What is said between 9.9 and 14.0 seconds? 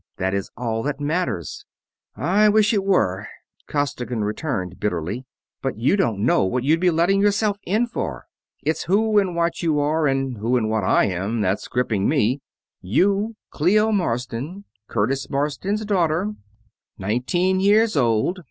and who and what I am that's griping me. You, Clio